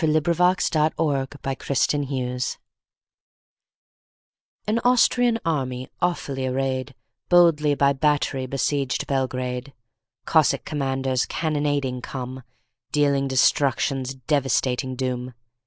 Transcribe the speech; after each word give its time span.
Y 0.03 0.07
Z 0.07 0.13
The 0.19 0.55
Siege 0.57 0.93
of 0.97 1.41
Belgrade 1.43 2.45
AN 4.65 4.79
Austrian 4.79 5.39
army, 5.45 5.89
awfully 6.01 6.47
arrayed, 6.47 6.95
Boldly 7.29 7.75
by 7.75 7.93
battery 7.93 8.47
besieged 8.47 9.05
Belgrade. 9.05 9.73
Cossack 10.25 10.65
commanders 10.65 11.27
cannonading 11.27 12.01
come, 12.01 12.41
Dealing 12.91 13.27
destruction's 13.27 14.15
devastating 14.15 14.95
doom. 14.95 15.35